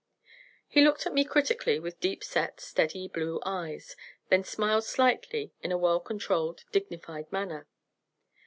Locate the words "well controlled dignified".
5.77-7.31